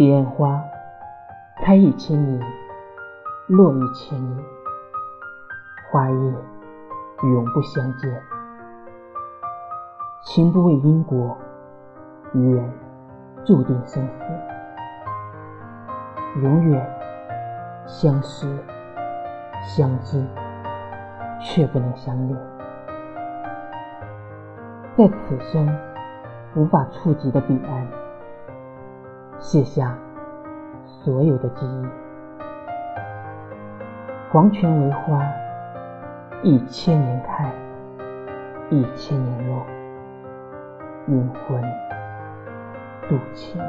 [0.00, 0.64] 彼岸花
[1.56, 2.40] 开一千年，
[3.48, 4.44] 落一千年，
[5.90, 6.16] 花叶
[7.22, 8.10] 永不相见。
[10.22, 11.36] 情不为因果，
[12.32, 12.72] 缘
[13.44, 14.24] 注定生死，
[16.40, 16.90] 永远
[17.86, 18.48] 相识
[19.62, 20.24] 相知，
[21.42, 22.40] 却不能相恋。
[24.96, 25.68] 在此生
[26.54, 27.86] 无法触及的彼岸，
[29.40, 29.96] 卸下
[30.86, 31.86] 所有的记忆。
[34.30, 35.20] 黄泉为花，
[36.42, 37.50] 一千年开，
[38.68, 39.66] 一千年落。
[41.08, 41.60] 阴魂
[43.08, 43.60] 渡情。